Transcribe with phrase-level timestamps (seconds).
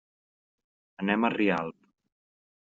[1.05, 1.79] Anem a Rialp.